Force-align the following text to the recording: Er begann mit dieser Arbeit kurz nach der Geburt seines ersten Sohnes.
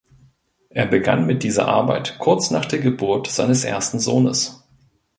Er 0.71 0.87
begann 0.87 1.27
mit 1.27 1.43
dieser 1.43 1.67
Arbeit 1.67 2.17
kurz 2.17 2.49
nach 2.49 2.65
der 2.65 2.79
Geburt 2.79 3.27
seines 3.27 3.63
ersten 3.63 3.99
Sohnes. 3.99 4.65